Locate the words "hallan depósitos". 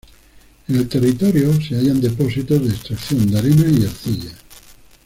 1.75-2.59